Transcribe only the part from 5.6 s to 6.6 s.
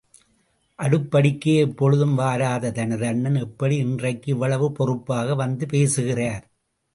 பேசுகிறார்!